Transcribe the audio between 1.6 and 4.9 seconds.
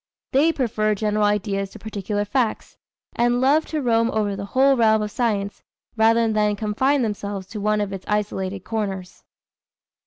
to particular facts, and love to roam over the whole